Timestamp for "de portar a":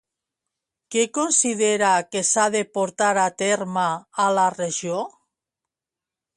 2.57-3.27